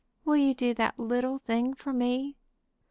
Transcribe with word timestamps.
"Will 0.25 0.37
you 0.37 0.55
do 0.55 0.73
that 0.73 0.97
little 0.97 1.37
thing 1.37 1.75
for 1.75 1.93
me?" 1.93 2.35